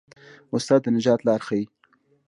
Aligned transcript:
استاد 0.55 0.79
د 0.83 0.87
نجات 0.95 1.19
لار 1.27 1.41
ښيي. 1.47 1.65